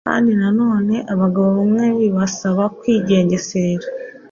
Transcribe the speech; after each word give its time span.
Kandi 0.07 0.31
nanone 0.41 0.95
abagabo 1.13 1.47
bamwe 1.57 1.85
bibasaba 1.99 2.63
kwigengesera 2.79 3.87